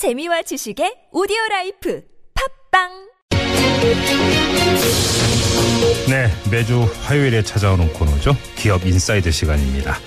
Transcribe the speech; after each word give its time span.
재미와 0.00 0.40
지식의 0.40 1.08
오디오 1.12 1.36
라이프 1.50 2.00
팟빵 2.72 2.88
네, 6.08 6.32
매주 6.50 6.88
화요일에 7.02 7.42
찾아오는 7.42 7.92
코너죠. 7.92 8.34
기업 8.56 8.86
인사이드 8.86 9.30
시간입니다. 9.30 9.98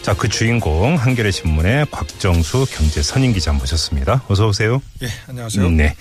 자, 0.00 0.14
그 0.16 0.30
주인공 0.30 0.96
한겨레 0.96 1.30
신문의 1.30 1.84
곽정수 1.90 2.64
경제 2.70 3.02
선임 3.02 3.34
기자 3.34 3.52
모셨습니다. 3.52 4.24
어서 4.28 4.48
오세요. 4.48 4.80
예, 5.02 5.08
안녕하세요. 5.28 5.66
음, 5.66 5.76
네. 5.76 5.94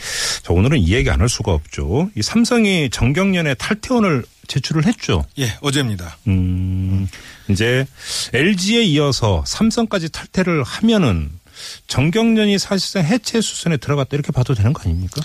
자, 0.43 0.53
오늘은 0.53 0.79
이 0.79 0.93
얘기 0.93 1.09
안 1.09 1.19
할 1.19 1.27
수가 1.27 1.51
없죠. 1.51 2.09
이 2.15 2.21
삼성이 2.21 2.89
전경련에 2.89 3.55
탈퇴원을 3.55 4.23
제출을 4.47 4.85
했죠. 4.85 5.25
예, 5.39 5.57
어제입니다. 5.59 6.17
음, 6.27 7.09
이제 7.49 7.85
LG에 8.33 8.81
이어서 8.83 9.43
삼성까지 9.45 10.09
탈퇴를 10.13 10.63
하면은 10.63 11.29
전경련이 11.87 12.59
사실상 12.59 13.03
해체 13.03 13.41
수순에 13.41 13.77
들어갔다 13.77 14.09
이렇게 14.13 14.31
봐도 14.31 14.53
되는 14.53 14.73
거 14.73 14.81
아닙니까? 14.83 15.21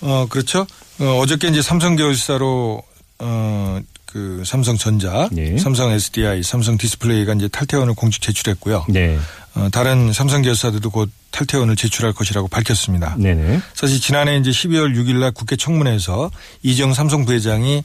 어, 0.00 0.26
그렇죠. 0.28 0.66
어, 1.00 1.18
어저께 1.18 1.48
이제 1.48 1.62
삼성계열사로 1.62 2.82
어, 3.20 3.80
그 4.06 4.42
삼성전자, 4.46 5.28
예. 5.36 5.58
삼성 5.58 5.90
SDI, 5.90 6.42
삼성 6.44 6.78
디스플레이가 6.78 7.34
이제 7.34 7.48
탈퇴원을 7.48 7.94
공식 7.94 8.22
제출했고요. 8.22 8.86
네. 8.88 9.18
어, 9.54 9.68
다른 9.72 10.12
삼성 10.12 10.42
계열사들도 10.42 10.90
곧 10.90 11.10
탈퇴원을 11.32 11.74
제출할 11.74 12.12
것이라고 12.12 12.46
밝혔습니다. 12.48 13.16
네네. 13.18 13.60
사실 13.74 14.00
지난해 14.00 14.36
이제 14.36 14.50
12월 14.50 14.94
6일 14.94 15.16
날 15.16 15.32
국회 15.32 15.56
청문회에서 15.56 16.30
이재용 16.62 16.94
삼성 16.94 17.24
부회장이 17.24 17.82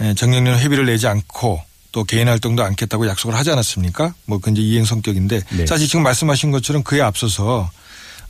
에, 0.00 0.14
전경련 0.14 0.58
회비를 0.58 0.86
내지 0.86 1.06
않고 1.06 1.62
또 1.92 2.04
개인 2.04 2.26
활동도 2.28 2.62
않겠다고 2.64 3.06
약속을 3.06 3.34
하지 3.36 3.50
않았습니까? 3.50 4.14
뭐그 4.26 4.50
이제 4.50 4.62
이행 4.62 4.84
성격인데 4.84 5.42
네. 5.56 5.66
사실 5.66 5.86
지금 5.86 6.02
말씀하신 6.02 6.50
것처럼 6.50 6.82
그에 6.82 7.00
앞서서 7.00 7.70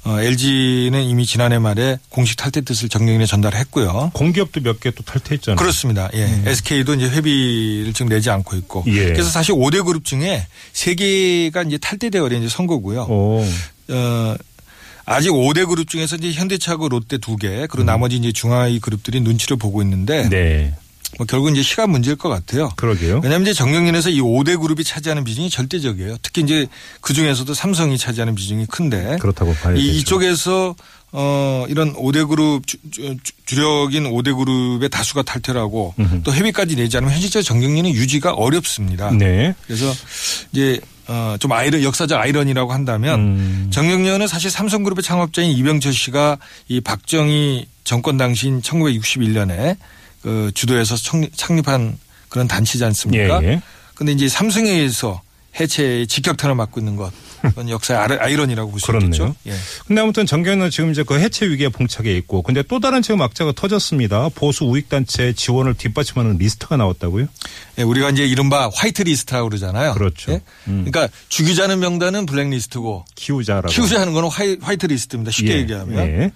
어, 0.04 0.20
LG는 0.20 1.04
이미 1.04 1.24
지난해 1.26 1.60
말에 1.60 1.96
공식 2.08 2.36
탈퇴 2.36 2.60
뜻을 2.62 2.88
정경련에 2.88 3.24
전달했고요. 3.24 4.10
공기업도 4.14 4.60
몇 4.62 4.80
개 4.80 4.90
또 4.90 5.04
탈퇴했잖아요. 5.04 5.56
그렇습니다. 5.56 6.10
예. 6.12 6.42
SK도 6.44 6.94
이제 6.94 7.08
회비를 7.08 7.92
지금 7.92 8.08
내지 8.08 8.28
않고 8.28 8.56
있고. 8.56 8.82
예. 8.88 9.12
그래서 9.12 9.30
사실 9.30 9.54
5대 9.54 9.84
그룹 9.84 10.04
중에 10.04 10.44
3개가 10.72 11.64
이제 11.68 11.78
탈퇴되어 11.78 12.26
이제 12.26 12.48
선 12.48 12.66
거고요. 12.66 13.02
오. 13.02 13.46
어, 13.90 14.34
아직 15.04 15.30
5대 15.30 15.68
그룹 15.68 15.88
중에서 15.88 16.16
이제 16.16 16.32
현대차하고 16.32 16.88
롯데 16.88 17.18
두 17.18 17.36
개, 17.36 17.68
그리고 17.70 17.84
나머지 17.84 18.16
이제 18.16 18.32
중하위 18.32 18.80
그룹들이 18.80 19.20
눈치를 19.20 19.56
보고 19.56 19.82
있는데 19.82 20.28
네. 20.28 20.74
뭐 21.18 21.26
결국 21.26 21.50
이제 21.50 21.62
시간 21.62 21.90
문제일 21.90 22.16
것 22.16 22.28
같아요. 22.28 22.70
그러게요. 22.76 23.20
왜냐하면 23.22 23.42
이제 23.42 23.52
정경련에서 23.52 24.10
이 24.10 24.20
5대 24.20 24.60
그룹이 24.60 24.82
차지하는 24.84 25.24
비중이 25.24 25.50
절대적이에요. 25.50 26.16
특히 26.22 26.42
이제 26.42 26.66
그 27.00 27.12
중에서도 27.12 27.52
삼성이 27.54 27.98
차지하는 27.98 28.34
비중이 28.34 28.66
큰데 28.66 29.18
그렇다고 29.20 29.54
봐야 29.54 29.74
되죠. 29.74 29.86
이, 29.86 29.98
이쪽에서 29.98 30.74
어 31.12 31.66
이런 31.68 31.94
5대 31.94 32.26
그룹 32.26 32.66
주, 32.66 32.78
주, 32.90 33.14
주력인 33.44 34.04
5대 34.04 34.36
그룹의 34.36 34.88
다수가 34.88 35.24
하고 35.56 35.94
음흠. 35.98 36.22
또 36.24 36.32
회비까지 36.32 36.76
내지 36.76 36.96
않으면 36.96 37.12
현실적 37.12 37.42
정경련의 37.42 37.92
유지가 37.92 38.32
어렵습니다. 38.32 39.10
네. 39.10 39.54
그래서 39.66 39.92
이제 40.52 40.80
어 41.08 41.36
좀 41.38 41.52
아이러 41.52 41.82
역사적 41.82 42.18
아이러니라고 42.18 42.72
한다면 42.72 43.20
음. 43.20 43.68
정경련은 43.72 44.28
사실 44.28 44.50
삼성그룹의 44.50 45.02
창업자인 45.02 45.50
이병철 45.50 45.92
씨가 45.92 46.38
이 46.68 46.80
박정희 46.80 47.66
정권 47.84 48.16
당시인 48.16 48.62
1961년에 48.62 49.76
그 50.22 50.50
주도해서 50.54 50.94
창립- 50.96 51.32
창립한 51.36 51.98
그런 52.28 52.48
단체지 52.48 52.84
않습니까? 52.84 53.42
예, 53.42 53.48
예. 53.48 53.62
근데 53.94 54.12
이제 54.12 54.28
삼성에 54.28 54.70
의해서 54.70 55.20
해체의 55.60 56.06
직격탄을 56.06 56.54
맞고 56.54 56.80
있는 56.80 56.96
것. 56.96 57.12
그건 57.42 57.68
역사의 57.68 58.00
아이- 58.00 58.18
아이러니라고 58.30 58.70
볼 58.70 58.80
수. 58.80 58.90
있겠죠. 58.92 59.34
예. 59.46 59.52
근데 59.86 60.00
아무튼 60.00 60.24
전경련은 60.24 60.70
지금 60.70 60.92
이제 60.92 61.02
그 61.02 61.18
해체 61.20 61.44
위기에 61.46 61.68
봉착해 61.68 62.16
있고, 62.18 62.40
근데 62.42 62.62
또 62.62 62.78
다른 62.80 63.02
지금 63.02 63.20
악재가 63.20 63.52
터졌습니다. 63.54 64.30
보수 64.34 64.64
우익단체 64.64 65.34
지원을 65.34 65.74
뒷받침하는 65.74 66.38
리스트가 66.38 66.76
나왔다고요? 66.78 67.26
예, 67.78 67.82
우리가 67.82 68.10
이제 68.10 68.24
이른바 68.24 68.70
화이트 68.72 69.02
리스트라고 69.02 69.48
그러잖아요. 69.50 69.92
그렇죠. 69.92 70.32
예? 70.32 70.40
음. 70.68 70.84
그러니까 70.88 71.08
죽이자는 71.28 71.80
명단은 71.80 72.24
블랙 72.26 72.48
리스트고 72.48 73.04
키우자라고. 73.16 73.68
키우자는 73.68 74.12
거는 74.14 74.30
화이, 74.30 74.56
화이트 74.62 74.86
리스트입니다. 74.86 75.32
쉽게 75.32 75.52
예, 75.54 75.58
얘기하면. 75.58 76.30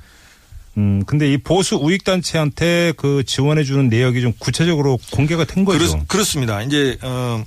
예. 0.77 0.81
음, 0.81 1.05
근데 1.07 1.33
이 1.33 1.39
보수 1.39 1.77
우익단체한테 1.77 2.93
그 2.97 3.23
지원해주는 3.25 3.89
내역이 3.89 4.21
좀 4.21 4.33
구체적으로 4.39 4.99
공개가 5.11 5.45
된 5.45 5.65
거죠. 5.65 6.05
그렇, 6.07 6.25
습니다 6.25 6.63
이제 6.63 6.99
어, 7.03 7.45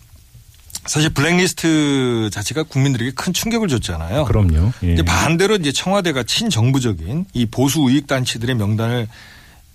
사실 0.85 1.09
블랙리스트 1.09 2.29
자체가 2.31 2.63
국민들에게 2.63 3.11
큰 3.11 3.33
충격을 3.33 3.67
줬잖아요. 3.67 4.25
그럼요. 4.25 4.71
예. 4.83 4.93
이제 4.93 5.03
반대로 5.03 5.55
이제 5.55 5.71
청와대가 5.71 6.23
친정부적인 6.23 7.25
이 7.33 7.45
보수 7.45 7.81
우익 7.81 8.07
단체들의 8.07 8.55
명단을 8.55 9.07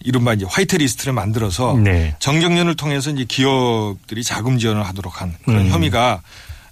이른바 0.01 0.35
이제 0.35 0.45
화이트 0.49 0.77
리스트를 0.77 1.13
만들어서 1.13 1.79
네. 1.83 2.15
전경련을 2.19 2.75
통해서 2.75 3.11
이제 3.11 3.25
기업들이 3.27 4.23
자금 4.23 4.59
지원을 4.59 4.83
하도록 4.83 5.21
한 5.21 5.35
그런 5.45 5.67
음. 5.67 5.71
혐의가 5.71 6.23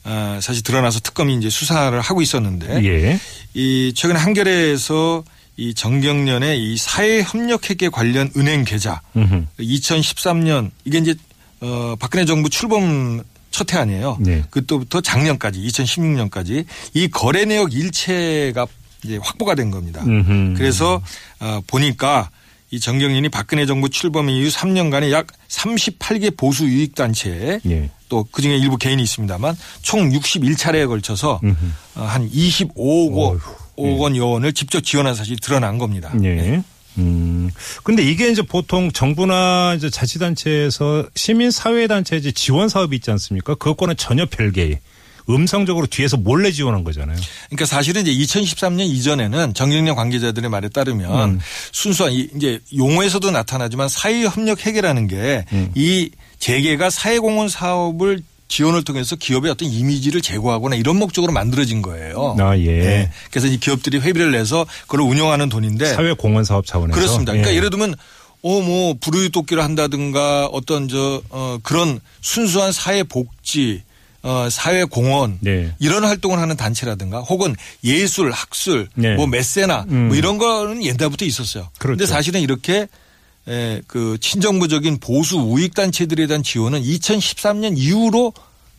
어, 0.04 0.38
사실 0.42 0.62
드러나서 0.62 1.00
특검이 1.00 1.36
이제 1.36 1.48
수사를 1.48 1.98
하고 2.00 2.20
있었는데 2.22 2.84
예. 2.84 3.20
이 3.54 3.92
최근에 3.94 4.18
한겨레에서 4.18 5.22
이 5.62 5.74
전경련의 5.74 6.60
이 6.60 6.76
사회협력회계 6.76 7.88
관련 7.90 8.30
은행 8.36 8.64
계좌 8.64 9.00
음흠. 9.14 9.44
2013년 9.60 10.72
이게 10.84 10.98
이제 10.98 11.14
어 11.60 11.94
박근혜 12.00 12.24
정부 12.24 12.50
출범 12.50 13.22
첫 13.52 13.72
해 13.72 13.78
아니에요. 13.78 14.16
네. 14.18 14.42
그때부터 14.50 15.00
작년까지 15.00 15.60
2016년까지 15.60 16.64
이 16.94 17.08
거래 17.08 17.44
내역 17.44 17.74
일체가 17.74 18.66
이제 19.04 19.18
확보가 19.22 19.54
된 19.54 19.70
겁니다. 19.70 20.02
음흠. 20.04 20.54
그래서 20.56 21.00
어 21.38 21.60
보니까 21.68 22.30
이 22.72 22.80
정경련이 22.80 23.28
박근혜 23.28 23.64
정부 23.64 23.88
출범 23.88 24.30
이후 24.30 24.48
3년간에 24.48 25.12
약 25.12 25.28
38개 25.48 26.36
보수 26.36 26.64
유익 26.64 26.96
단체에 26.96 27.60
예. 27.66 27.90
또 28.08 28.24
그중에 28.32 28.56
일부 28.56 28.78
개인이 28.78 29.00
있습니다만 29.00 29.56
총 29.82 30.10
61차례에 30.10 30.88
걸쳐서 30.88 31.38
음흠. 31.44 31.56
어, 31.96 32.02
한 32.02 32.28
25억 32.30 33.38
원, 33.76 33.90
어휴, 33.92 33.98
원 34.00 34.16
여원을 34.16 34.52
직접 34.52 34.80
지원한 34.82 35.14
사실이 35.14 35.36
드러난 35.40 35.78
겁니다. 35.78 36.12
예. 36.22 36.62
음. 36.98 37.50
근데 37.84 38.02
이게 38.02 38.30
이제 38.30 38.42
보통 38.42 38.90
정부나 38.92 39.74
이제 39.76 39.88
자치단체에서 39.88 41.06
시민사회단체 41.14 42.16
이제 42.16 42.32
지원 42.32 42.68
사업이 42.68 42.96
있지 42.96 43.10
않습니까? 43.10 43.54
그것과는 43.54 43.96
전혀 43.96 44.26
별개의 44.26 44.78
음성적으로 45.30 45.86
뒤에서 45.86 46.16
몰래 46.16 46.50
지원한 46.50 46.82
거잖아요. 46.84 47.16
그러니까 47.46 47.64
사실은 47.64 48.04
이제 48.06 48.12
2013년 48.12 48.80
이전에는 48.80 49.54
정경련 49.54 49.94
관계자들의 49.94 50.50
말에 50.50 50.68
따르면 50.68 51.30
음. 51.30 51.40
순수한 51.70 52.12
이- 52.12 52.28
이제 52.36 52.58
용어에서도 52.76 53.30
나타나지만 53.30 53.88
사회 53.88 54.24
협력 54.24 54.66
회계라는 54.66 55.06
게이 55.06 55.44
음. 55.52 55.70
재계가 56.40 56.90
사회공헌 56.90 57.48
사업을 57.48 58.20
지원을 58.52 58.82
통해서 58.84 59.16
기업의 59.16 59.50
어떤 59.50 59.66
이미지를 59.70 60.20
제고하거나 60.20 60.76
이런 60.76 60.96
목적으로 60.98 61.32
만들어진 61.32 61.80
거예요. 61.80 62.36
아, 62.38 62.54
예. 62.58 62.66
네. 62.66 63.10
그래서 63.30 63.46
이 63.46 63.58
기업들이 63.58 63.98
회비를 63.98 64.30
내서 64.32 64.66
그걸 64.82 65.00
운영하는 65.00 65.48
돈인데 65.48 65.86
사회 65.94 66.12
공헌 66.12 66.44
사업 66.44 66.66
차원에서. 66.66 66.94
그렇습니다. 66.98 67.32
그러니까 67.32 67.50
예. 67.52 67.56
예를 67.56 67.70
들면 67.70 67.94
어뭐 68.42 68.96
불우이웃돕기를 69.00 69.62
한다든가 69.64 70.46
어떤 70.52 70.88
저 70.88 71.22
어 71.30 71.58
그런 71.62 71.98
순수한 72.20 72.72
사회 72.72 73.02
복지 73.04 73.84
어 74.22 74.48
사회 74.50 74.84
공헌 74.84 75.38
네. 75.40 75.72
이런 75.78 76.04
활동을 76.04 76.38
하는 76.38 76.54
단체라든가 76.54 77.20
혹은 77.20 77.56
예술 77.84 78.32
학술 78.32 78.86
네. 78.94 79.14
뭐 79.14 79.26
메세나 79.26 79.86
음. 79.88 80.08
뭐 80.08 80.16
이런 80.16 80.36
거는 80.36 80.84
옛날부터 80.84 81.24
있었어요. 81.24 81.70
그런데 81.78 82.04
그렇죠. 82.04 82.12
사실은 82.12 82.40
이렇게 82.42 82.80
에, 82.80 82.86
그 83.86 84.16
친정부적인 84.20 84.98
보수 85.00 85.38
우익 85.38 85.74
단체들에 85.74 86.26
대한 86.26 86.42
지원은 86.42 86.82
2013년 86.82 87.76
이후로 87.76 88.32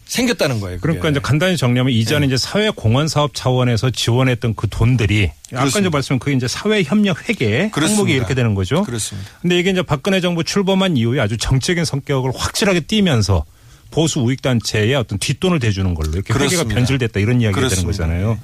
생겼다는 0.06 0.60
거예요. 0.60 0.78
그게. 0.78 0.82
그러니까 0.82 1.10
이제 1.10 1.20
간단히 1.22 1.58
정리하면 1.58 1.94
이전에 1.94 2.26
이제 2.28 2.38
사회 2.38 2.70
공헌 2.70 3.08
사업 3.08 3.34
차원에서 3.34 3.90
지원했던 3.90 4.54
그 4.56 4.68
돈들이 4.70 5.24
아까 5.24 5.32
이제 5.48 5.56
그렇습니다. 5.58 5.90
말씀한 5.92 6.20
그게 6.20 6.36
이제 6.36 6.48
사회 6.48 6.84
협력 6.84 7.28
회계 7.30 7.70
그렇습니다. 7.70 7.88
항목이 7.88 8.14
이렇게 8.14 8.34
되는 8.34 8.54
거죠. 8.54 8.84
그렇습니다. 8.84 9.30
근데 9.42 9.58
이게 9.58 9.72
이제 9.72 9.82
박근혜 9.82 10.20
정부 10.22 10.44
출범한 10.44 10.98
이후에 10.98 11.20
아주 11.20 11.38
정적인 11.38 11.86
성격을 11.86 12.32
확실하게 12.36 12.82
띠면서 12.82 13.46
보수 13.92 14.20
우익 14.20 14.42
단체에 14.42 14.94
어떤 14.96 15.20
뒷돈을 15.20 15.60
대주는 15.60 15.94
걸로 15.94 16.12
이렇게 16.12 16.34
회계가 16.34 16.48
그렇습니다. 16.50 16.76
변질됐다 16.76 17.20
이런 17.20 17.42
이야기가 17.42 17.62
되는 17.62 17.70
그렇습니다. 17.70 17.92
거잖아요. 17.92 18.40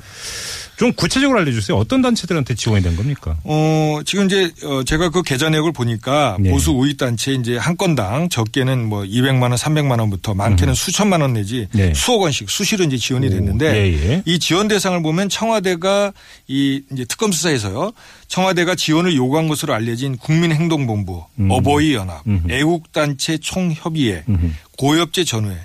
좀 0.79 0.93
구체적으로 0.93 1.39
알려주세요. 1.39 1.77
어떤 1.77 2.01
단체들한테 2.01 2.55
지원이 2.55 2.81
된 2.81 2.95
겁니까? 2.95 3.35
어, 3.43 3.99
지금 4.05 4.27
이제 4.27 4.49
어, 4.63 4.81
제가 4.81 5.09
그 5.09 5.23
계좌 5.23 5.49
내역을 5.49 5.73
보니까 5.73 6.37
네. 6.39 6.51
보수 6.51 6.71
우익 6.71 6.95
단체 6.95 7.33
이제 7.33 7.57
한 7.57 7.75
건당 7.75 8.29
적게는 8.29 8.87
뭐 8.87 9.03
200만 9.03 9.41
원, 9.41 9.51
300만 9.55 9.99
원부터 9.99 10.35
많게는 10.35 10.73
수천만 10.73 11.19
원 11.19 11.33
내지 11.33 11.67
네. 11.73 11.93
수억 11.93 12.21
원씩 12.21 12.49
수시로 12.49 12.85
이제 12.85 12.95
지원이 12.95 13.27
오, 13.27 13.29
됐는데 13.29 13.65
예, 13.75 14.09
예. 14.09 14.23
이 14.25 14.39
지원 14.39 14.69
대상을 14.69 15.01
보면 15.03 15.27
청와대가 15.27 16.13
이 16.47 16.81
이제 16.93 17.03
특검 17.03 17.33
수사에서요. 17.33 17.91
청와대가 18.29 18.75
지원을 18.75 19.17
요구한 19.17 19.49
것으로 19.49 19.73
알려진 19.73 20.15
국민행동본부, 20.15 21.25
음. 21.39 21.51
어버이 21.51 21.93
연합, 21.93 22.25
음흠. 22.25 22.49
애국단체 22.49 23.39
총협의회. 23.39 24.23
고엽제 24.77 25.25
전후회 25.25 25.57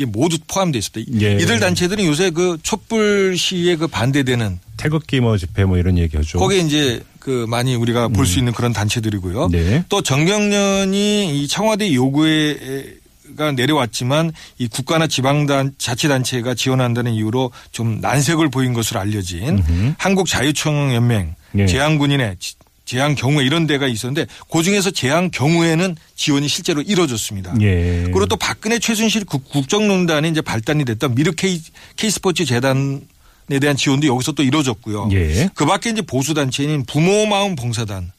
이게 0.00 0.06
모두 0.10 0.38
포함되어 0.46 0.78
있습니다. 0.78 1.20
예. 1.22 1.34
이들 1.34 1.60
단체들은 1.60 2.06
요새 2.06 2.30
그 2.30 2.56
촛불 2.62 3.36
시위에 3.36 3.76
그 3.76 3.86
반대되는 3.86 4.58
태극기 4.78 5.20
뭐 5.20 5.36
집회 5.36 5.66
뭐 5.66 5.76
이런 5.76 5.98
얘기하죠. 5.98 6.38
거기에 6.38 6.60
이제 6.60 7.02
그 7.18 7.44
많이 7.46 7.74
우리가 7.74 8.08
볼수 8.08 8.38
있는 8.38 8.54
그런 8.54 8.72
단체들이고요. 8.72 9.44
음. 9.46 9.50
네. 9.50 9.84
또 9.90 10.00
정경련이 10.00 11.42
이 11.42 11.48
청와대 11.48 11.92
요구에 11.92 12.94
가 13.36 13.52
내려왔지만 13.52 14.32
이 14.58 14.66
국가나 14.66 15.06
지방단 15.06 15.74
자치단체가 15.78 16.54
지원한다는 16.54 17.12
이유로 17.12 17.52
좀 17.70 18.00
난색을 18.00 18.48
보인 18.50 18.72
것으로 18.72 18.98
알려진 18.98 19.62
한국 19.98 20.26
자유총연맹 20.26 21.36
예. 21.58 21.66
재향군인의 21.66 22.36
지- 22.40 22.54
재향 22.90 23.14
경우에 23.14 23.44
이런 23.44 23.68
데가 23.68 23.86
있었는데 23.86 24.26
그 24.50 24.64
중에서 24.64 24.90
재향 24.90 25.30
경우에는 25.30 25.94
지원이 26.16 26.48
실제로 26.48 26.82
이루어졌습니다. 26.82 27.54
예. 27.60 28.02
그리고 28.06 28.26
또 28.26 28.34
박근혜 28.34 28.80
최순실 28.80 29.26
국- 29.26 29.48
국정농단이 29.48 30.28
이제 30.28 30.40
발단이 30.40 30.84
됐던 30.84 31.14
미르 31.14 31.30
K, 31.30 31.62
K스포츠 31.96 32.44
재단 32.44 33.02
에 33.52 33.58
대한 33.58 33.76
지원도 33.76 34.06
여기서 34.08 34.32
또 34.32 34.42
이루어졌고요. 34.42 35.08
예. 35.12 35.48
그 35.54 35.66
밖에 35.66 35.90
이제 35.90 36.02
보수단체인 36.02 36.84
부모 36.84 37.26
마음 37.26 37.54
봉사단. 37.56 38.10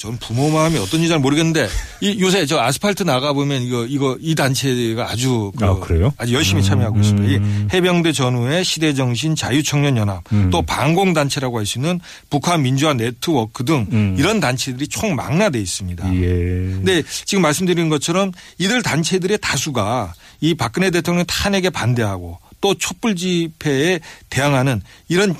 전 0.00 0.16
부모 0.16 0.48
마음이 0.48 0.78
어떤지 0.78 1.08
잘 1.08 1.18
모르겠는데 1.18 1.68
이 2.00 2.16
요새 2.22 2.46
저 2.46 2.58
아스팔트 2.58 3.02
나가 3.02 3.34
보면 3.34 3.60
이거 3.60 3.84
이거 3.84 4.16
이 4.18 4.34
단체가 4.34 5.10
아주 5.10 5.52
그 5.54 5.66
아, 5.66 5.78
그래요? 5.78 6.10
아주 6.16 6.32
열심히 6.32 6.62
참여하고 6.62 6.98
있습니다. 6.98 7.28
이 7.28 7.68
해병대 7.74 8.12
전후의 8.12 8.64
시대 8.64 8.94
정신 8.94 9.36
자유 9.36 9.62
청년 9.62 9.98
연합 9.98 10.22
음. 10.32 10.48
또 10.50 10.62
반공 10.62 11.12
단체라고 11.12 11.58
할 11.58 11.66
수 11.66 11.76
있는 11.76 12.00
북한 12.30 12.62
민주화 12.62 12.94
네트워크 12.94 13.62
등 13.66 13.86
음. 13.92 14.16
이런 14.18 14.40
단체들이 14.40 14.88
총 14.88 15.14
망라돼 15.14 15.60
있습니다. 15.60 16.14
예. 16.14 16.22
근데 16.22 17.02
지금 17.26 17.42
말씀드린 17.42 17.90
것처럼 17.90 18.32
이들 18.56 18.82
단체들의 18.82 19.36
다수가 19.42 20.14
이 20.40 20.54
박근혜 20.54 20.90
대통령 20.90 21.26
탄핵에 21.26 21.68
반대하고 21.68 22.38
또 22.62 22.74
촛불 22.74 23.16
집회에 23.16 24.00
대항하는 24.30 24.80
이런 25.08 25.36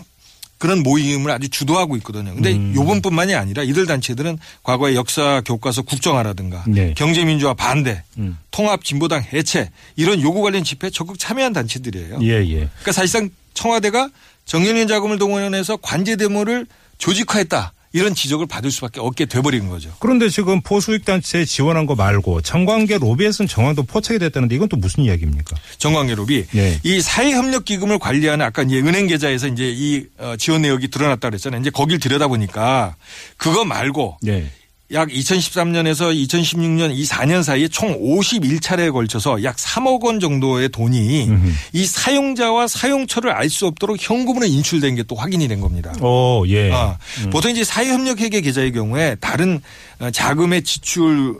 그런 0.61 0.83
모임을 0.83 1.31
아주 1.31 1.49
주도하고 1.49 1.97
있거든요. 1.97 2.35
근데 2.35 2.53
음. 2.53 2.75
요번뿐만이 2.77 3.35
아니라 3.35 3.63
이들 3.63 3.87
단체들은 3.87 4.39
과거의 4.63 4.95
역사 4.95 5.41
교과서 5.47 5.81
국정화라든가 5.83 6.65
네. 6.69 6.93
경제민주화 6.95 7.55
반대, 7.55 8.05
음. 8.19 8.37
통합 8.51 8.85
진보당 8.85 9.25
해체 9.33 9.71
이런 9.97 10.21
요구 10.21 10.43
관련 10.43 10.63
집회에 10.63 10.91
적극 10.91 11.19
참여한 11.19 11.55
단체들이에요. 11.55 12.19
예, 12.23 12.47
예. 12.47 12.55
그러니까 12.57 12.93
사실상 12.93 13.31
청와대가 13.55 14.11
정년연 14.45 14.87
자금을 14.87 15.19
동원해서 15.19 15.79
관제 15.79 16.17
데모를 16.17 16.67
조직화했다 16.99 17.73
이런 17.93 18.15
지적을 18.15 18.47
받을 18.47 18.71
수밖에 18.71 19.01
없게 19.01 19.27
돼버린 19.27 19.69
거죠. 19.69 19.91
그런데 19.99 20.29
지금 20.29 20.61
보수익단체 20.61 21.45
지원한 21.45 21.87
거 21.87 21.95
말고 21.95 22.41
정관계 22.43 22.99
로비에서는 22.99 23.49
정황도 23.49 23.83
포착이 23.83 24.19
됐다는데 24.19 24.55
이건 24.55 24.69
또 24.69 24.77
무슨 24.77 25.05
이야기입니까? 25.05 25.57
정광계롭이 25.79 26.45
예. 26.55 26.81
이 26.85 27.01
사회협력기금을 27.01 27.99
관리하는 27.99 28.45
아까 28.45 28.63
이제 28.63 28.79
은행 28.79 29.09
계좌에서 29.09 29.49
이제 29.49 29.71
이 29.75 30.07
어, 30.19 30.37
지원 30.39 30.63
내역이 30.63 30.89
드러났다 30.89 31.31
그랬잖아요. 31.31 31.61
이제 31.61 31.71
거길 31.71 31.99
들여다 31.99 32.29
보니까 32.29 32.97
그거 33.37 33.65
말고 33.65 34.19
예. 34.27 34.51
약 34.93 35.09
2013년에서 35.09 36.13
2016년 36.27 36.93
이 36.97 37.05
4년 37.05 37.43
사이에 37.45 37.69
총 37.69 37.97
51차례에 38.01 38.93
걸쳐서 38.93 39.45
약 39.45 39.57
3억 39.57 40.03
원 40.03 40.19
정도의 40.19 40.69
돈이 40.71 41.29
음흠. 41.29 41.53
이 41.75 41.87
사용자와 41.87 42.67
사용처를 42.67 43.31
알 43.33 43.51
수 43.51 43.67
없도록 43.67 43.97
현금으로 44.01 44.47
인출된 44.47 44.95
게 44.97 45.03
또 45.11 45.17
확인이 45.17 45.49
된 45.49 45.61
겁니다. 45.61 45.93
어, 46.01 46.43
예. 46.47 46.71
아, 46.73 46.97
보통 47.33 47.51
이제 47.51 47.65
사회협력회계 47.65 48.41
계좌의 48.43 48.71
경우에 48.73 49.17
다른 49.21 49.61
어, 49.99 50.11
자금의 50.11 50.63
지출을 50.63 51.35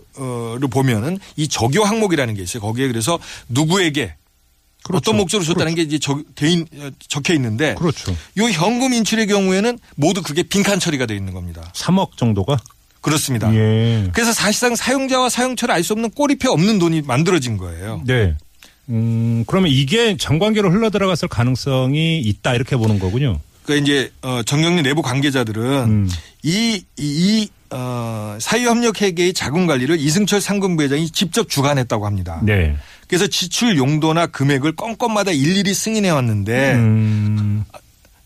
보면은 0.71 1.19
이 1.37 1.47
적요 1.47 1.85
항목이라는 1.85 2.35
게 2.35 2.43
있어요. 2.43 2.61
거기에 2.63 2.89
그래서 2.89 3.19
누구에게 3.49 4.15
그렇죠. 4.83 5.11
어떤 5.11 5.17
목적으로 5.19 5.47
줬다는 5.47 5.75
게 5.75 5.83
이제 5.83 5.99
적, 5.99 6.19
어, 6.19 6.91
적혀 7.09 7.35
있는데 7.35 7.75
그렇죠. 7.75 8.13
요 8.39 8.45
현금 8.45 8.93
인출의 8.93 9.27
경우에는 9.29 9.79
모두 9.97 10.23
그게 10.23 10.43
빈칸 10.43 10.81
처리가 10.81 11.07
돼 11.07 11.15
있는 11.15 11.33
겁니다. 11.33 11.71
3억 11.77 12.17
정도가? 12.17 12.57
그렇습니다. 13.01 13.53
예. 13.55 14.09
그래서 14.13 14.33
사실상 14.33 14.77
사용자와 14.77 15.29
사용처를 15.29 15.75
알 15.75 15.83
수 15.83 15.93
없는 15.95 16.11
꼬리표 16.11 16.51
없는 16.51 16.79
돈이 16.79 17.03
만들어진 17.03 17.57
거예요. 17.57 18.03
네. 18.07 18.37
음, 18.91 19.45
그러면 19.47 19.71
이게 19.71 20.17
정관계로 20.17 20.71
흘러 20.71 20.91
들어갔을 20.91 21.29
가능성이 21.29 22.21
있다 22.21 22.55
이렇게 22.55 22.77
보는 22.77 22.99
거군요. 22.99 23.41
그러니까 23.65 23.85
이제 23.85 24.13
어, 24.23 24.43
정경련 24.45 24.83
내부 24.83 25.01
관계자들은 25.03 25.63
음. 25.85 26.09
이, 26.43 26.85
이, 26.99 27.03
이 27.03 27.49
어, 27.71 28.37
사회협력회계의 28.41 29.33
자금 29.33 29.67
관리를 29.67 29.99
이승철 30.01 30.41
상근부회장이 30.41 31.11
직접 31.11 31.49
주관했다고 31.49 32.05
합니다. 32.05 32.41
네. 32.43 32.77
그래서 33.07 33.27
지출 33.27 33.77
용도나 33.77 34.27
금액을 34.27 34.73
건건마다 34.77 35.31
일일이 35.31 35.73
승인해 35.73 36.11
왔는데 36.11 36.75
음, 36.75 37.65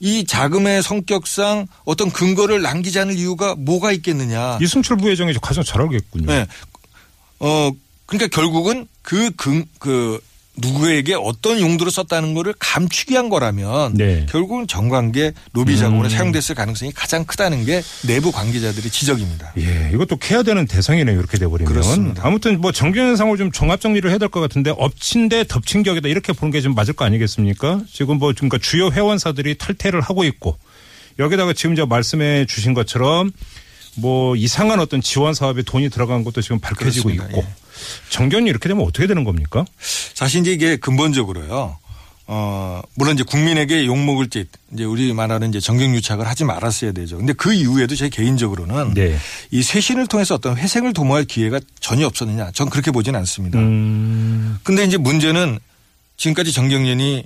이 0.00 0.24
자금의 0.24 0.82
성격상 0.82 1.66
어떤 1.84 2.10
근거를 2.10 2.62
남기지 2.62 2.98
않을 2.98 3.16
이유가 3.16 3.54
뭐가 3.54 3.92
있겠느냐. 3.92 4.58
이승철 4.60 4.96
부회장이 4.98 5.32
가장 5.40 5.64
잘 5.64 5.80
알겠군요. 5.82 6.26
네. 6.26 6.46
어, 7.40 7.70
그러니까 8.06 8.28
결국은 8.34 8.86
그, 9.02 9.30
근, 9.36 9.64
그, 9.78 10.20
누구에게 10.56 11.14
어떤 11.14 11.60
용도로 11.60 11.90
썼다는 11.90 12.32
거를 12.34 12.54
감추기 12.58 13.16
한 13.16 13.28
거라면 13.28 13.94
네. 13.94 14.24
결국은 14.30 14.66
정관계 14.68 15.32
로비 15.52 15.76
자금으로 15.76 16.06
음. 16.06 16.10
사용됐을 16.10 16.54
가능성이 16.54 16.92
가장 16.92 17.24
크다는 17.24 17.64
게 17.64 17.82
내부 18.06 18.30
관계자들의 18.30 18.90
지적입니다. 18.90 19.52
예, 19.58 19.90
이것도 19.92 20.16
캐야 20.18 20.42
되는 20.44 20.66
대상이네요. 20.66 21.18
이렇게 21.18 21.38
돼버리면. 21.38 21.72
그렇습니다. 21.72 22.22
아무튼 22.24 22.60
뭐 22.60 22.70
정경현상을 22.72 23.36
좀 23.36 23.50
종합 23.50 23.80
정리를 23.80 24.08
해야 24.08 24.18
될 24.18 24.28
것 24.28 24.40
같은데 24.40 24.72
엎친 24.76 25.28
데 25.28 25.44
덮친 25.44 25.82
격이다 25.82 26.08
이렇게 26.08 26.32
보는 26.32 26.50
게 26.52 26.60
좀 26.60 26.74
맞을 26.74 26.94
거 26.94 27.04
아니겠습니까? 27.04 27.82
지금 27.92 28.18
뭐 28.18 28.32
그러니까 28.34 28.58
주요 28.58 28.90
회원사들이 28.90 29.58
탈퇴를 29.58 30.00
하고 30.00 30.24
있고 30.24 30.56
여기다가 31.18 31.52
지금 31.52 31.74
저 31.76 31.84
말씀해 31.86 32.46
주신 32.46 32.74
것처럼 32.74 33.32
뭐 33.96 34.34
이상한 34.34 34.80
어떤 34.80 35.00
지원 35.00 35.34
사업에 35.34 35.62
돈이 35.62 35.90
들어간 35.90 36.24
것도 36.24 36.40
지금 36.42 36.58
밝혀지고 36.60 37.10
그렇습니다. 37.10 37.26
있고 37.38 37.42
예. 37.46 37.63
정견이 38.10 38.48
이렇게 38.48 38.68
되면 38.68 38.84
어떻게 38.84 39.06
되는 39.06 39.24
겁니까? 39.24 39.64
사실 40.14 40.40
이제 40.40 40.52
이게 40.52 40.76
근본적으로요. 40.76 41.78
어, 42.26 42.80
물론 42.94 43.14
이제 43.14 43.22
국민에게 43.22 43.84
욕먹을 43.84 44.30
짓, 44.30 44.48
이제 44.72 44.84
우리 44.84 45.12
말하는 45.12 45.50
이제 45.50 45.60
정경유착을 45.60 46.26
하지 46.26 46.44
말았어야 46.44 46.92
되죠. 46.92 47.18
근데 47.18 47.34
그 47.34 47.52
이후에도 47.52 47.94
제 47.94 48.08
개인적으로는 48.08 48.94
네. 48.94 49.18
이 49.50 49.62
쇄신을 49.62 50.06
통해서 50.06 50.34
어떤 50.34 50.56
회생을 50.56 50.94
도모할 50.94 51.24
기회가 51.24 51.60
전혀 51.80 52.06
없었느냐. 52.06 52.52
전 52.52 52.70
그렇게 52.70 52.90
보진 52.90 53.14
않습니다. 53.14 53.58
음, 53.58 54.58
근데 54.62 54.84
이제 54.84 54.96
문제는 54.96 55.58
지금까지 56.16 56.52
전경련이 56.52 57.24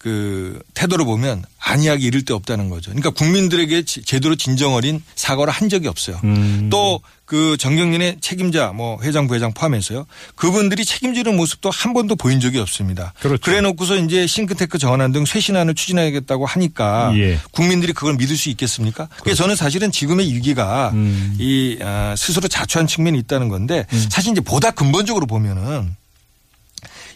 그 0.00 0.58
태도를 0.72 1.04
보면 1.04 1.44
안이하기 1.58 2.02
이를 2.06 2.24
데 2.24 2.32
없다는 2.32 2.70
거죠. 2.70 2.90
그러니까 2.90 3.10
국민들에게 3.10 3.82
지- 3.82 4.02
제대로 4.02 4.34
진정 4.34 4.72
어린 4.74 5.02
사과를 5.14 5.52
한 5.52 5.68
적이 5.68 5.88
없어요. 5.88 6.18
음. 6.24 6.70
또그 6.70 7.58
전경련의 7.58 8.16
책임자 8.22 8.72
뭐 8.72 8.98
회장 9.02 9.26
부회장 9.26 9.52
포함해서요. 9.52 10.06
그분들이 10.36 10.86
책임지는 10.86 11.36
모습도 11.36 11.68
한 11.68 11.92
번도 11.92 12.16
보인 12.16 12.40
적이 12.40 12.60
없습니다. 12.60 13.12
그렇죠. 13.20 13.50
그래 13.50 13.60
놓고서 13.60 13.98
이제 13.98 14.26
싱크탱크 14.26 14.78
전환안 14.78 15.12
등 15.12 15.26
쇄신안을 15.26 15.74
추진하겠다고 15.74 16.46
하니까 16.46 17.12
예. 17.18 17.38
국민들이 17.50 17.92
그걸 17.92 18.14
믿을 18.14 18.38
수 18.38 18.48
있겠습니까? 18.48 19.06
그래서 19.22 19.42
저는 19.42 19.54
사실은 19.54 19.92
지금의 19.92 20.32
위기가 20.32 20.92
음. 20.94 21.36
이 21.38 21.76
아, 21.82 22.14
스스로 22.16 22.48
자초한 22.48 22.86
측면이 22.86 23.18
있다는 23.18 23.50
건데 23.50 23.84
사실 24.08 24.32
이제 24.32 24.40
보다 24.40 24.70
근본적으로 24.70 25.26
보면은 25.26 25.94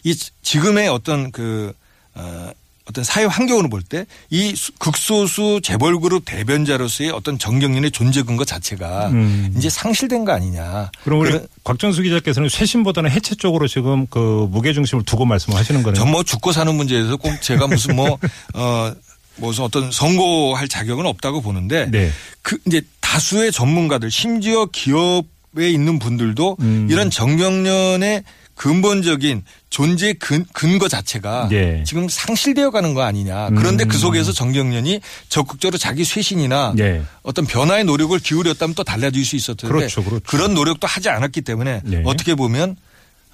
이 0.03 0.15
지금의 0.43 0.87
어떤 0.87 1.31
그 1.31 1.73
어, 2.13 2.51
어떤 2.87 3.03
사회 3.03 3.25
환경으로 3.25 3.69
볼 3.69 3.81
때 3.83 4.05
이 4.29 4.53
극소수 4.79 5.61
재벌 5.63 5.99
그룹 5.99 6.23
대변자로서의 6.25 7.09
어떤 7.11 7.37
정경련의 7.39 7.91
존재 7.91 8.21
근거 8.23 8.45
자체가 8.45 9.09
음. 9.09 9.53
이제 9.57 9.69
상실된 9.69 10.25
거 10.25 10.31
아니냐. 10.33 10.91
그럼 11.03 11.19
우리 11.21 11.39
곽정수 11.63 12.01
기자께서는 12.03 12.49
쇄신보다는 12.49 13.09
해체 13.11 13.35
쪽으로 13.35 13.67
지금 13.67 14.05
그 14.07 14.47
무게 14.51 14.73
중심을 14.73 15.03
두고 15.03 15.25
말씀하시는 15.25 15.83
거네요. 15.83 15.95
전 15.95 16.11
뭐 16.11 16.23
죽고 16.23 16.51
사는 16.51 16.73
문제에서 16.75 17.17
꼭 17.17 17.41
제가 17.41 17.67
무슨 17.67 17.95
뭐, 17.95 18.17
어, 18.53 18.93
무슨 19.37 19.63
어떤 19.65 19.91
선고할 19.91 20.67
자격은 20.67 21.05
없다고 21.05 21.41
보는데 21.41 21.89
네. 21.91 22.11
그 22.41 22.57
이제 22.67 22.81
다수의 23.01 23.51
전문가들 23.51 24.09
심지어 24.11 24.65
기업에 24.65 25.69
있는 25.69 25.99
분들도 25.99 26.57
음. 26.61 26.87
이런 26.89 27.09
정경련의 27.09 28.23
근본적인 28.55 29.43
존재 29.69 30.13
근, 30.13 30.45
근거 30.53 30.87
자체가 30.87 31.49
네. 31.49 31.83
지금 31.85 32.07
상실되어 32.09 32.71
가는 32.71 32.93
거 32.93 33.03
아니냐. 33.03 33.49
그런데 33.49 33.83
음. 33.83 33.87
그 33.89 33.97
속에서 33.97 34.31
정경련이 34.31 35.01
적극적으로 35.29 35.77
자기 35.77 36.03
쇄신이나 36.03 36.73
네. 36.75 37.03
어떤 37.21 37.45
변화의 37.45 37.83
노력을 37.83 38.17
기울였다면 38.17 38.75
또 38.75 38.83
달라질 38.83 39.25
수 39.25 39.35
있었을 39.35 39.55
텐데 39.57 39.73
그렇죠, 39.73 40.03
그렇죠. 40.03 40.37
런 40.37 40.53
노력도 40.53 40.87
하지 40.87 41.09
않았기 41.09 41.41
때문에 41.41 41.81
네. 41.83 42.01
어떻게 42.05 42.33
보면 42.35 42.77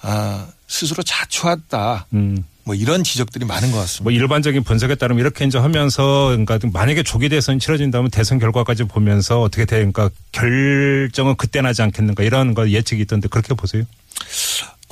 아, 0.00 0.48
스스로 0.66 1.02
자초했다. 1.02 2.06
음. 2.14 2.44
뭐 2.64 2.74
이런 2.74 3.02
지적들이 3.02 3.44
많은 3.44 3.72
것 3.72 3.78
같습니다. 3.78 4.04
뭐 4.04 4.12
일반적인 4.12 4.62
분석에 4.62 4.94
따르면 4.94 5.20
이렇게 5.20 5.44
이제 5.44 5.58
하면서 5.58 6.28
그러니까 6.28 6.58
만약에 6.72 7.02
조기 7.02 7.28
대선이 7.28 7.58
치러진다면 7.58 8.10
대선 8.10 8.38
결과까지 8.38 8.84
보면서 8.84 9.40
어떻게 9.40 9.64
돼 9.64 9.76
그러니까 9.76 10.10
결정은 10.30 11.34
그때 11.36 11.60
나지 11.60 11.82
않겠는가 11.82 12.22
이런 12.22 12.54
거 12.54 12.68
예측이 12.68 13.02
있던데 13.02 13.28
그렇게 13.28 13.54
보세요. 13.54 13.84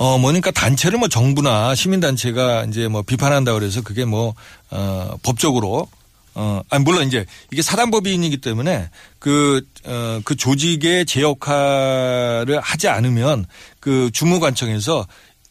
어, 0.01 0.17
뭐니까 0.17 0.49
단체를 0.49 0.97
뭐 0.97 1.07
정부나 1.07 1.75
시민단체가 1.75 2.63
이제 2.63 2.87
뭐 2.87 3.03
비판한다 3.03 3.53
그래서 3.53 3.83
그게 3.83 4.03
뭐, 4.03 4.33
어, 4.71 5.15
법적으로 5.21 5.87
어, 6.33 6.61
아니, 6.71 6.83
물론 6.83 7.05
이제 7.05 7.23
이게 7.51 7.61
사단법인이기 7.61 8.37
때문에 8.37 8.89
그, 9.19 9.61
어, 9.85 10.19
그 10.25 10.35
조직의 10.35 11.05
제 11.05 11.21
역할을 11.21 12.59
하지 12.61 12.87
않으면 12.87 13.45
그 13.79 14.09
주무관청에서 14.11 15.05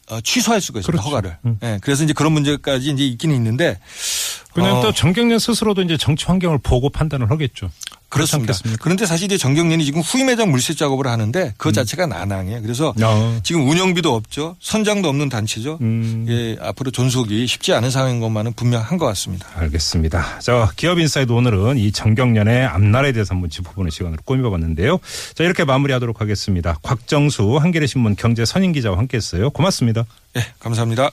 어, 0.09 0.19
취소할 0.19 0.59
수가 0.59 0.79
있습니다. 0.81 1.01
그렇죠. 1.01 1.07
허가를. 1.07 1.37
음. 1.45 1.57
예. 1.63 1.79
그래서 1.81 2.03
이제 2.03 2.11
그런 2.11 2.33
문제까지 2.33 2.89
이제 2.89 3.05
있기는 3.05 3.33
있는데 3.33 3.79
그냥 4.53 4.79
어, 4.79 4.81
또 4.81 4.91
정경련 4.91 5.39
스스로도 5.39 5.81
이제 5.83 5.95
정치 5.95 6.25
환경을 6.25 6.57
보고 6.57 6.89
판단을 6.89 7.31
하겠죠. 7.31 7.71
그렇습니다. 8.11 8.53
그런데 8.81 9.05
사실 9.05 9.25
이제 9.25 9.37
정경련이 9.37 9.85
지금 9.85 10.01
후임 10.01 10.29
회장 10.29 10.51
물색 10.51 10.77
작업을 10.77 11.07
하는데 11.07 11.53
그 11.57 11.71
자체가 11.71 12.07
난항이에요. 12.07 12.61
그래서 12.61 12.93
어. 13.01 13.39
지금 13.41 13.67
운영비도 13.67 14.13
없죠. 14.13 14.57
선장도 14.59 15.07
없는 15.07 15.29
단체죠. 15.29 15.77
음. 15.81 16.25
예, 16.29 16.57
앞으로 16.61 16.91
존속이 16.91 17.47
쉽지 17.47 17.73
않은 17.73 17.89
상황인 17.89 18.19
것만은 18.19 18.53
분명한 18.53 18.97
것 18.97 19.05
같습니다. 19.07 19.47
알겠습니다. 19.55 20.39
자, 20.39 20.69
기업 20.75 20.99
인사이드 20.99 21.31
오늘은 21.31 21.77
이 21.77 21.91
전경련의 21.93 22.65
앞날에 22.65 23.13
대해서 23.13 23.33
한번 23.33 23.49
짚어보는 23.49 23.89
시간으로 23.89 24.21
꾸며봤는데요. 24.25 24.99
자, 25.33 25.43
이렇게 25.45 25.63
마무리하도록 25.63 26.19
하겠습니다. 26.19 26.77
곽정수 26.83 27.57
한겨레 27.57 27.87
신문 27.87 28.17
경제 28.17 28.43
선임 28.43 28.73
기자와 28.73 28.97
함께했어요. 28.97 29.51
고맙습니다. 29.51 30.05
예, 30.35 30.45
감사합니다. 30.59 31.09